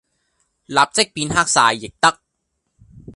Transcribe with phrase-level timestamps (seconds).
[0.65, 2.19] 立即變黑晒亦得